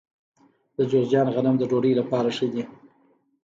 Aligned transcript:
د 0.77 0.79
جوزجان 0.91 1.27
غنم 1.35 1.55
د 1.59 1.63
ډوډۍ 1.69 1.93
لپاره 1.99 2.29
ښه 2.37 2.47
دي. 2.53 2.63